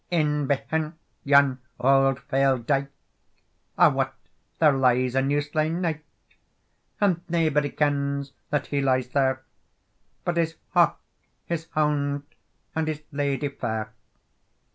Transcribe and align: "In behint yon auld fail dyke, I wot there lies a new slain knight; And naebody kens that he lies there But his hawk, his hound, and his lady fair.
"In 0.09 0.47
behint 0.47 0.95
yon 1.23 1.59
auld 1.79 2.21
fail 2.21 2.57
dyke, 2.57 2.89
I 3.77 3.87
wot 3.89 4.15
there 4.57 4.71
lies 4.71 5.13
a 5.13 5.21
new 5.21 5.41
slain 5.41 5.79
knight; 5.81 6.01
And 6.99 7.21
naebody 7.29 7.69
kens 7.69 8.31
that 8.49 8.65
he 8.65 8.81
lies 8.81 9.09
there 9.09 9.43
But 10.25 10.37
his 10.37 10.55
hawk, 10.71 10.99
his 11.45 11.67
hound, 11.75 12.23
and 12.75 12.87
his 12.87 13.03
lady 13.11 13.49
fair. 13.49 13.93